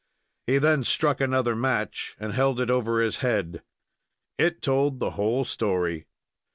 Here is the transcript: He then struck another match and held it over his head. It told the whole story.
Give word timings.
He 0.47 0.57
then 0.57 0.83
struck 0.83 1.21
another 1.21 1.55
match 1.55 2.15
and 2.19 2.33
held 2.33 2.59
it 2.59 2.71
over 2.71 3.01
his 3.01 3.17
head. 3.17 3.61
It 4.39 4.63
told 4.63 4.99
the 4.99 5.11
whole 5.11 5.45
story. 5.45 6.07